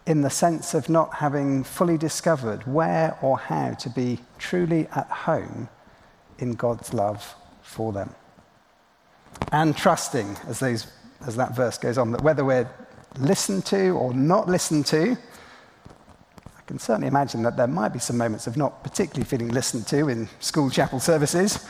in 0.06 0.22
the 0.22 0.30
sense 0.30 0.76
of 0.76 0.88
not 0.88 1.16
having 1.16 1.64
fully 1.64 1.98
discovered 1.98 2.68
where 2.68 3.18
or 3.24 3.40
how 3.40 3.74
to 3.74 3.90
be 3.90 4.20
truly 4.38 4.88
at 4.94 5.08
home 5.08 5.68
in 6.40 6.54
God's 6.54 6.94
love 6.94 7.36
for 7.62 7.94
them. 7.94 8.14
And 9.52 9.76
trusting, 9.78 10.38
as, 10.48 10.60
those, 10.60 10.88
as 11.26 11.36
that 11.36 11.56
verse 11.56 11.78
goes 11.78 11.98
on, 11.98 12.12
that 12.12 12.22
whether 12.22 12.44
we're 12.44 12.70
listened 13.18 13.66
to 13.68 13.90
or 13.92 14.14
not 14.14 14.48
listened 14.48 14.86
to. 14.88 15.18
I 16.58 16.62
can 16.68 16.80
certainly 16.80 17.08
imagine 17.08 17.42
that 17.44 17.58
there 17.58 17.68
might 17.68 17.94
be 17.94 18.00
some 18.00 18.18
moments 18.18 18.48
of 18.48 18.58
not 18.58 18.84
particularly 18.84 19.26
feeling 19.26 19.50
listened 19.50 19.88
to 19.88 20.08
in 20.10 20.30
school 20.40 20.70
chapel 20.70 21.00
services. 21.00 21.68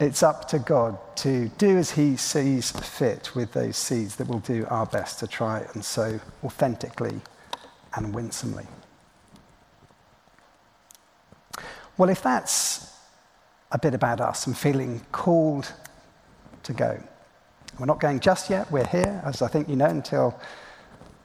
It's 0.00 0.22
up 0.22 0.48
to 0.48 0.58
God 0.58 0.98
to 1.18 1.48
do 1.58 1.78
as 1.78 1.92
He 1.92 2.16
sees 2.16 2.72
fit 2.72 3.34
with 3.36 3.52
those 3.52 3.76
seeds 3.76 4.16
that 4.16 4.26
we'll 4.26 4.40
do 4.40 4.66
our 4.68 4.86
best 4.86 5.20
to 5.20 5.28
try 5.28 5.64
and 5.74 5.84
sow 5.84 6.18
authentically 6.42 7.20
and 7.94 8.12
winsomely. 8.12 8.66
Well, 11.96 12.08
if 12.08 12.22
that's 12.22 12.91
a 13.72 13.78
bit 13.78 13.94
about 13.94 14.20
us 14.20 14.46
and 14.46 14.56
feeling 14.56 15.00
called 15.10 15.72
to 16.62 16.72
go, 16.72 17.02
we're 17.78 17.86
not 17.86 18.00
going 18.00 18.20
just 18.20 18.50
yet. 18.50 18.70
We're 18.70 18.86
here, 18.86 19.20
as 19.24 19.42
I 19.42 19.48
think 19.48 19.68
you 19.68 19.76
know, 19.76 19.86
until 19.86 20.38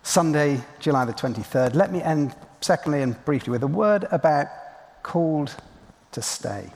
Sunday, 0.01 0.61
July 0.79 1.05
the 1.05 1.13
23rd. 1.13 1.75
Let 1.75 1.91
me 1.91 2.01
end, 2.01 2.33
secondly 2.61 3.01
and 3.01 3.23
briefly, 3.25 3.51
with 3.51 3.63
a 3.63 3.67
word 3.67 4.07
about 4.11 4.47
called 5.03 5.53
to 6.13 6.21
stay. 6.21 6.69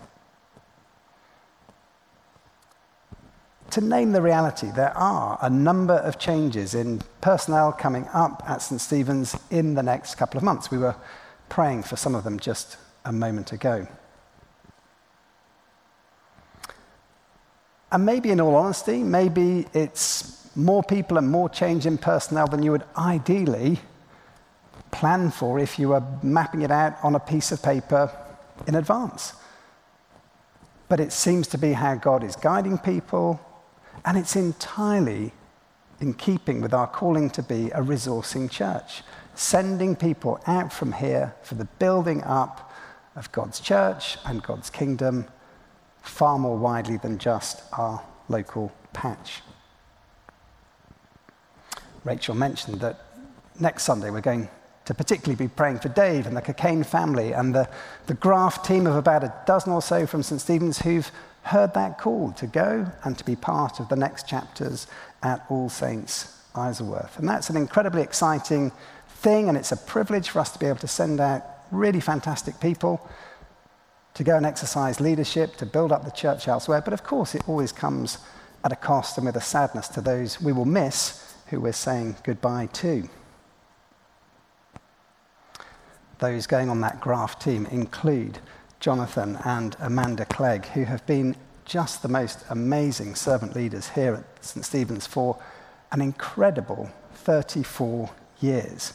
To 3.71 3.79
name 3.79 4.11
the 4.11 4.21
reality, 4.21 4.69
there 4.75 4.95
are 4.97 5.39
a 5.41 5.49
number 5.49 5.93
of 5.93 6.19
changes 6.19 6.75
in 6.75 7.01
personnel 7.21 7.71
coming 7.71 8.05
up 8.13 8.43
at 8.45 8.61
St. 8.61 8.81
Stephen's 8.81 9.37
in 9.49 9.75
the 9.75 9.83
next 9.83 10.15
couple 10.15 10.37
of 10.37 10.43
months. 10.43 10.69
We 10.69 10.77
were 10.77 10.95
praying 11.47 11.83
for 11.83 11.95
some 11.95 12.13
of 12.13 12.25
them 12.25 12.37
just 12.37 12.75
a 13.05 13.13
moment 13.13 13.53
ago. 13.53 13.87
And 17.91 18.05
maybe, 18.05 18.31
in 18.31 18.39
all 18.39 18.55
honesty, 18.55 19.03
maybe 19.03 19.67
it's 19.73 20.49
more 20.55 20.83
people 20.83 21.17
and 21.17 21.29
more 21.29 21.49
change 21.49 21.85
in 21.85 21.97
personnel 21.97 22.47
than 22.47 22.63
you 22.63 22.71
would 22.71 22.85
ideally 22.97 23.79
plan 24.91 25.31
for 25.31 25.59
if 25.59 25.79
you 25.79 25.89
were 25.89 26.03
mapping 26.21 26.61
it 26.61 26.71
out 26.71 26.95
on 27.03 27.15
a 27.15 27.19
piece 27.19 27.51
of 27.51 27.61
paper 27.61 28.11
in 28.67 28.75
advance. 28.75 29.33
But 30.89 30.99
it 30.99 31.11
seems 31.11 31.47
to 31.49 31.57
be 31.57 31.73
how 31.73 31.95
God 31.95 32.23
is 32.23 32.35
guiding 32.35 32.77
people, 32.77 33.39
and 34.05 34.17
it's 34.17 34.35
entirely 34.35 35.31
in 35.99 36.13
keeping 36.13 36.61
with 36.61 36.73
our 36.73 36.87
calling 36.87 37.29
to 37.31 37.43
be 37.43 37.69
a 37.71 37.81
resourcing 37.81 38.49
church, 38.49 39.03
sending 39.35 39.95
people 39.95 40.41
out 40.47 40.73
from 40.73 40.93
here 40.93 41.35
for 41.43 41.55
the 41.55 41.65
building 41.65 42.23
up 42.23 42.71
of 43.15 43.31
God's 43.31 43.59
church 43.59 44.17
and 44.25 44.41
God's 44.41 44.69
kingdom 44.69 45.27
far 46.01 46.37
more 46.37 46.57
widely 46.57 46.97
than 46.97 47.17
just 47.17 47.61
our 47.77 48.01
local 48.29 48.71
patch. 48.93 49.41
Rachel 52.03 52.35
mentioned 52.35 52.81
that 52.81 52.99
next 53.59 53.83
Sunday 53.83 54.09
we're 54.09 54.21
going 54.21 54.49
to 54.85 54.93
particularly 54.93 55.35
be 55.35 55.47
praying 55.47 55.79
for 55.79 55.89
Dave 55.89 56.25
and 56.25 56.35
the 56.35 56.41
Cockayne 56.41 56.83
family 56.85 57.33
and 57.33 57.53
the, 57.53 57.69
the 58.07 58.15
graft 58.15 58.65
team 58.65 58.87
of 58.87 58.95
about 58.95 59.23
a 59.23 59.33
dozen 59.45 59.71
or 59.71 59.81
so 59.81 60.07
from 60.07 60.23
St. 60.23 60.41
Stephen's 60.41 60.79
who've 60.79 61.11
heard 61.43 61.73
that 61.73 61.97
call 61.97 62.31
to 62.33 62.47
go 62.47 62.87
and 63.03 63.17
to 63.17 63.23
be 63.23 63.35
part 63.35 63.79
of 63.79 63.89
the 63.89 63.95
next 63.95 64.27
chapters 64.27 64.87
at 65.21 65.45
All 65.49 65.69
Saints 65.69 66.39
Isleworth. 66.55 67.17
And 67.19 67.27
that's 67.27 67.49
an 67.49 67.57
incredibly 67.57 68.01
exciting 68.01 68.71
thing, 69.07 69.47
and 69.47 69.57
it's 69.57 69.71
a 69.71 69.77
privilege 69.77 70.29
for 70.29 70.39
us 70.39 70.51
to 70.51 70.59
be 70.59 70.65
able 70.65 70.79
to 70.79 70.87
send 70.87 71.19
out 71.19 71.43
really 71.71 71.99
fantastic 71.99 72.59
people 72.59 73.07
to 74.13 74.23
go 74.23 74.35
and 74.35 74.45
exercise 74.45 74.99
leadership, 74.99 75.55
to 75.57 75.65
build 75.65 75.91
up 75.91 76.05
the 76.05 76.11
church 76.11 76.47
elsewhere. 76.47 76.81
But 76.81 76.93
of 76.93 77.03
course, 77.03 77.35
it 77.35 77.47
always 77.47 77.71
comes 77.71 78.17
at 78.63 78.71
a 78.71 78.75
cost 78.75 79.17
and 79.17 79.25
with 79.25 79.35
a 79.35 79.41
sadness 79.41 79.87
to 79.89 80.01
those 80.01 80.41
we 80.41 80.53
will 80.53 80.65
miss 80.65 81.35
who 81.47 81.59
we're 81.59 81.73
saying 81.73 82.15
goodbye 82.23 82.67
to. 82.73 83.09
those 86.21 86.47
going 86.47 86.69
on 86.69 86.79
that 86.81 87.01
graft 87.01 87.41
team 87.41 87.65
include 87.65 88.39
Jonathan 88.79 89.37
and 89.43 89.75
Amanda 89.79 90.23
Clegg, 90.25 90.65
who 90.67 90.85
have 90.85 91.05
been 91.05 91.35
just 91.65 92.01
the 92.01 92.07
most 92.07 92.45
amazing 92.49 93.15
servant 93.15 93.55
leaders 93.55 93.89
here 93.89 94.15
at 94.15 94.45
St. 94.45 94.63
Stephen's 94.63 95.05
for 95.05 95.37
an 95.91 95.99
incredible 96.01 96.89
34 97.15 98.09
years. 98.39 98.93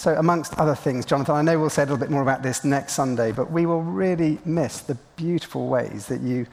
So, 0.00 0.14
amongst 0.16 0.58
other 0.58 0.74
things, 0.74 1.04
Jonathan, 1.04 1.34
I 1.34 1.42
know 1.42 1.60
we'll 1.60 1.68
say 1.68 1.82
a 1.82 1.84
little 1.84 1.98
bit 1.98 2.08
more 2.08 2.22
about 2.22 2.42
this 2.42 2.64
next 2.64 2.94
Sunday, 2.94 3.32
but 3.32 3.50
we 3.50 3.66
will 3.66 3.82
really 3.82 4.38
miss 4.46 4.80
the 4.80 4.94
beautiful 5.16 5.68
ways 5.68 6.06
that 6.06 6.22
you 6.22 6.46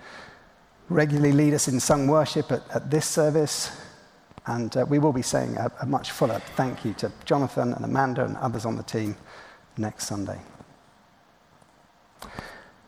regularly 0.90 1.32
lead 1.32 1.54
us 1.54 1.70
in 1.70 1.80
sung 1.80 2.08
worship 2.08 2.52
at, 2.52 2.70
at 2.76 2.92
this 2.92 3.06
service. 3.06 3.72
And 4.48 4.76
uh, 4.76 4.86
we 4.90 5.00
will 5.00 5.14
be 5.14 5.22
saying 5.22 5.56
a, 5.56 5.72
a 5.82 5.86
much 5.86 6.12
fuller 6.12 6.42
thank 6.58 6.84
you 6.84 6.94
to 6.96 7.10
Jonathan 7.24 7.72
and 7.72 7.86
Amanda 7.86 8.26
and 8.26 8.36
others 8.36 8.66
on 8.66 8.76
the 8.76 8.84
team 8.84 9.16
next 9.78 10.08
Sunday. 10.08 10.42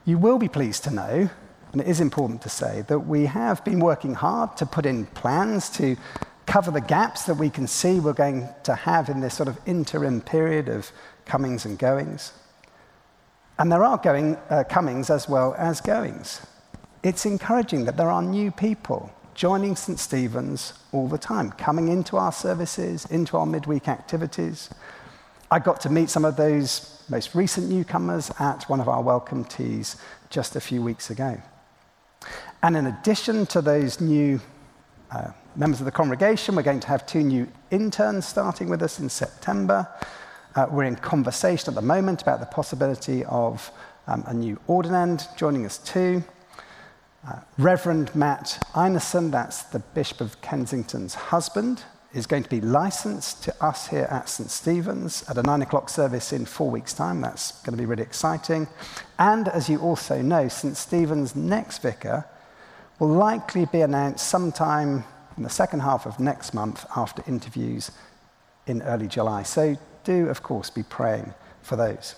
You 0.03 0.17
will 0.17 0.39
be 0.39 0.49
pleased 0.49 0.83
to 0.83 0.91
know, 0.91 1.29
and 1.71 1.81
it 1.81 1.87
is 1.87 2.01
important 2.01 2.41
to 2.41 2.49
say, 2.49 2.81
that 2.89 2.99
we 2.99 3.27
have 3.27 3.63
been 3.63 3.79
working 3.79 4.13
hard 4.13 4.57
to 4.57 4.65
put 4.65 4.85
in 4.85 5.05
plans 5.05 5.69
to 5.77 5.95
cover 6.49 6.71
the 6.71 6.81
gaps 6.81 7.25
that 7.25 7.35
we 7.35 7.47
can 7.47 7.67
see 7.67 7.99
we're 7.99 8.11
going 8.11 8.49
to 8.63 8.73
have 8.73 9.07
in 9.07 9.19
this 9.19 9.35
sort 9.35 9.47
of 9.47 9.59
interim 9.67 10.19
period 10.19 10.67
of 10.67 10.91
comings 11.23 11.63
and 11.63 11.77
goings. 11.77 12.33
And 13.59 13.71
there 13.71 13.83
are 13.83 13.97
going, 13.97 14.35
uh, 14.49 14.63
comings 14.67 15.11
as 15.11 15.29
well 15.29 15.53
as 15.59 15.79
goings. 15.79 16.41
It's 17.03 17.27
encouraging 17.27 17.85
that 17.85 17.97
there 17.97 18.09
are 18.09 18.23
new 18.23 18.49
people 18.49 19.13
joining 19.35 19.75
St. 19.75 19.99
Stephen's 19.99 20.73
all 20.91 21.07
the 21.07 21.19
time, 21.19 21.51
coming 21.51 21.87
into 21.87 22.17
our 22.17 22.31
services, 22.31 23.05
into 23.05 23.37
our 23.37 23.45
midweek 23.45 23.87
activities. 23.87 24.71
I 25.51 25.59
got 25.59 25.79
to 25.81 25.89
meet 25.91 26.09
some 26.09 26.25
of 26.25 26.35
those 26.35 27.03
most 27.09 27.35
recent 27.35 27.69
newcomers 27.69 28.31
at 28.39 28.63
one 28.63 28.81
of 28.81 28.89
our 28.89 29.03
welcome 29.03 29.45
teas 29.45 29.97
just 30.31 30.55
a 30.55 30.59
few 30.59 30.81
weeks 30.81 31.11
ago. 31.11 31.39
And 32.63 32.75
in 32.75 32.87
addition 32.87 33.45
to 33.47 33.61
those 33.61 34.01
new 34.01 34.41
uh, 35.11 35.31
members 35.55 35.79
of 35.79 35.85
the 35.85 35.91
congregation. 35.91 36.55
We're 36.55 36.63
going 36.63 36.79
to 36.81 36.87
have 36.87 37.05
two 37.05 37.23
new 37.23 37.47
interns 37.71 38.25
starting 38.25 38.69
with 38.69 38.81
us 38.81 38.99
in 38.99 39.09
September. 39.09 39.87
Uh, 40.55 40.67
we're 40.69 40.83
in 40.83 40.95
conversation 40.95 41.69
at 41.69 41.75
the 41.75 41.81
moment 41.81 42.21
about 42.21 42.39
the 42.39 42.45
possibility 42.45 43.23
of 43.25 43.71
um, 44.07 44.23
a 44.27 44.33
new 44.33 44.59
ordinand 44.67 45.35
joining 45.37 45.65
us 45.65 45.77
too. 45.77 46.23
Uh, 47.27 47.39
Reverend 47.57 48.15
Matt 48.15 48.57
Ineson, 48.73 49.31
that's 49.31 49.63
the 49.63 49.79
Bishop 49.79 50.21
of 50.21 50.39
Kensington's 50.41 51.13
husband, 51.13 51.83
is 52.13 52.25
going 52.25 52.43
to 52.43 52.49
be 52.49 52.61
licensed 52.61 53.43
to 53.43 53.63
us 53.63 53.87
here 53.87 54.07
at 54.09 54.29
St. 54.29 54.49
Stephen's 54.49 55.27
at 55.29 55.37
a 55.37 55.43
nine 55.43 55.61
o'clock 55.61 55.89
service 55.89 56.33
in 56.33 56.45
four 56.45 56.71
weeks' 56.71 56.93
time. 56.93 57.21
That's 57.21 57.51
going 57.63 57.77
to 57.77 57.81
be 57.81 57.85
really 57.85 58.03
exciting. 58.03 58.67
And 59.19 59.47
as 59.49 59.69
you 59.69 59.79
also 59.79 60.21
know, 60.21 60.47
St. 60.47 60.75
Stephen's 60.75 61.35
next 61.35 61.81
vicar 61.81 62.25
will 62.99 63.07
likely 63.07 63.65
be 63.65 63.81
announced 63.81 64.27
sometime 64.27 65.03
in 65.37 65.43
the 65.43 65.49
second 65.49 65.79
half 65.79 66.05
of 66.05 66.19
next 66.19 66.53
month 66.53 66.85
after 66.95 67.23
interviews 67.27 67.91
in 68.67 68.81
early 68.83 69.07
July. 69.07 69.43
So 69.43 69.77
do, 70.03 70.27
of 70.27 70.43
course, 70.43 70.69
be 70.69 70.83
praying 70.83 71.33
for 71.61 71.75
those. 71.75 72.15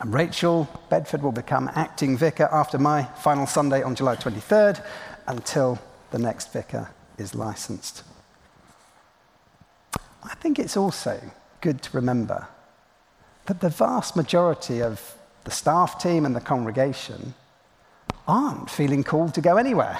And 0.00 0.12
Rachel 0.12 0.68
Bedford 0.88 1.22
will 1.22 1.32
become 1.32 1.70
acting 1.74 2.16
vicar 2.16 2.48
after 2.50 2.78
my 2.78 3.04
final 3.04 3.46
Sunday 3.46 3.82
on 3.82 3.94
July 3.94 4.16
23rd 4.16 4.84
until 5.26 5.78
the 6.10 6.18
next 6.18 6.52
vicar 6.52 6.90
is 7.18 7.34
licensed. 7.34 8.04
I 10.22 10.34
think 10.36 10.58
it's 10.58 10.76
also 10.76 11.20
good 11.60 11.82
to 11.82 11.96
remember 11.96 12.46
that 13.46 13.60
the 13.60 13.68
vast 13.68 14.16
majority 14.16 14.80
of 14.80 15.16
the 15.44 15.50
staff 15.50 16.00
team 16.00 16.24
and 16.24 16.34
the 16.34 16.40
congregation 16.40 17.34
aren't 18.26 18.70
feeling 18.70 19.04
called 19.04 19.34
to 19.34 19.40
go 19.40 19.56
anywhere. 19.56 19.98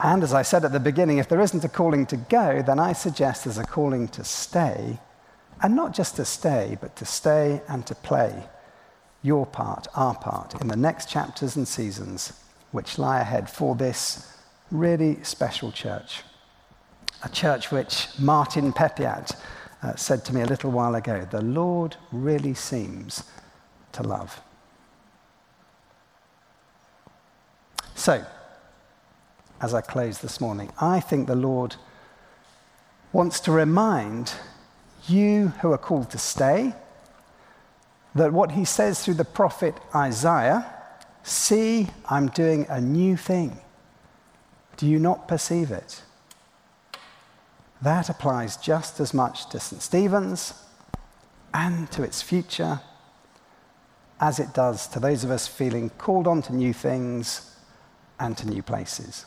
And 0.00 0.22
as 0.22 0.32
I 0.32 0.42
said 0.42 0.64
at 0.64 0.72
the 0.72 0.80
beginning, 0.80 1.18
if 1.18 1.28
there 1.28 1.40
isn't 1.40 1.64
a 1.64 1.68
calling 1.68 2.06
to 2.06 2.16
go, 2.16 2.62
then 2.62 2.78
I 2.78 2.92
suggest 2.92 3.44
there's 3.44 3.58
a 3.58 3.64
calling 3.64 4.08
to 4.08 4.24
stay. 4.24 4.98
And 5.60 5.74
not 5.74 5.92
just 5.92 6.16
to 6.16 6.24
stay, 6.24 6.78
but 6.80 6.94
to 6.96 7.04
stay 7.04 7.60
and 7.68 7.84
to 7.86 7.94
play 7.94 8.44
your 9.22 9.44
part, 9.44 9.88
our 9.94 10.14
part, 10.14 10.60
in 10.60 10.68
the 10.68 10.76
next 10.76 11.10
chapters 11.10 11.56
and 11.56 11.66
seasons 11.66 12.32
which 12.70 12.98
lie 12.98 13.20
ahead 13.20 13.50
for 13.50 13.74
this 13.74 14.32
really 14.70 15.22
special 15.24 15.72
church. 15.72 16.22
A 17.24 17.28
church 17.28 17.72
which 17.72 18.08
Martin 18.18 18.72
Pepiat 18.72 19.36
uh, 19.82 19.96
said 19.96 20.24
to 20.26 20.34
me 20.34 20.42
a 20.42 20.46
little 20.46 20.70
while 20.70 20.94
ago 20.94 21.26
the 21.28 21.42
Lord 21.42 21.96
really 22.12 22.54
seems 22.54 23.24
to 23.92 24.02
love. 24.02 24.40
So, 27.98 28.24
as 29.60 29.74
I 29.74 29.80
close 29.80 30.18
this 30.18 30.40
morning, 30.40 30.70
I 30.80 31.00
think 31.00 31.26
the 31.26 31.34
Lord 31.34 31.74
wants 33.12 33.40
to 33.40 33.50
remind 33.50 34.34
you 35.08 35.48
who 35.60 35.72
are 35.72 35.78
called 35.78 36.08
to 36.10 36.18
stay 36.18 36.74
that 38.14 38.32
what 38.32 38.52
he 38.52 38.64
says 38.64 39.04
through 39.04 39.14
the 39.14 39.24
prophet 39.24 39.74
Isaiah 39.96 40.64
see, 41.24 41.88
I'm 42.08 42.28
doing 42.28 42.66
a 42.68 42.80
new 42.80 43.16
thing. 43.16 43.58
Do 44.76 44.86
you 44.86 45.00
not 45.00 45.26
perceive 45.26 45.72
it? 45.72 46.02
That 47.82 48.08
applies 48.08 48.56
just 48.58 49.00
as 49.00 49.12
much 49.12 49.48
to 49.50 49.58
St. 49.58 49.82
Stephen's 49.82 50.54
and 51.52 51.90
to 51.90 52.04
its 52.04 52.22
future 52.22 52.80
as 54.20 54.38
it 54.38 54.54
does 54.54 54.86
to 54.86 55.00
those 55.00 55.24
of 55.24 55.32
us 55.32 55.48
feeling 55.48 55.90
called 55.90 56.28
on 56.28 56.42
to 56.42 56.54
new 56.54 56.72
things 56.72 57.47
and 58.20 58.36
to 58.38 58.48
new 58.48 58.62
places. 58.62 59.26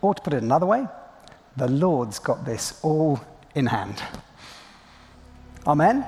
Or 0.00 0.14
to 0.14 0.22
put 0.22 0.34
it 0.34 0.42
another 0.42 0.66
way, 0.66 0.86
the 1.56 1.68
Lord's 1.68 2.18
got 2.18 2.44
this 2.44 2.78
all 2.82 3.20
in 3.54 3.66
hand. 3.66 4.02
Amen? 5.66 6.04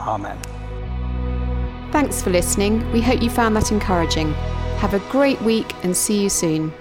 Amen. 0.00 0.38
Thanks 1.92 2.20
for 2.20 2.30
listening. 2.30 2.90
We 2.92 3.00
hope 3.00 3.22
you 3.22 3.30
found 3.30 3.56
that 3.56 3.72
encouraging. 3.72 4.34
Have 4.78 4.94
a 4.94 4.98
great 5.10 5.40
week 5.42 5.72
and 5.84 5.96
see 5.96 6.22
you 6.22 6.28
soon. 6.28 6.72